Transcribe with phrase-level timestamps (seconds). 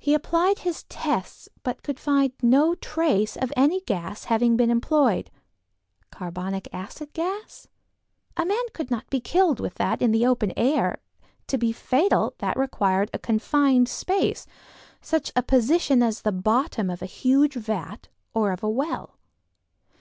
[0.00, 5.30] He applied his tests but could find no trace of any gas having been employed.
[6.10, 7.68] Carbonic acid gas?
[8.36, 10.98] A man could not be killed with that in the open air;
[11.46, 14.44] to be fatal that required a confined space,
[15.00, 19.18] such a position as the bottom of a huge vat or of a well.